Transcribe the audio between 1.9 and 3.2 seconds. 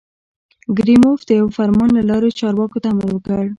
له لارې چارواکو ته امر